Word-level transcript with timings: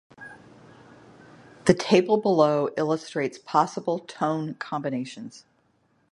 The 1.65 1.75
table 1.75 2.17
below 2.17 2.69
illustrates 2.75 3.37
possible 3.37 3.99
tone 3.99 4.55
combinations. 4.55 5.45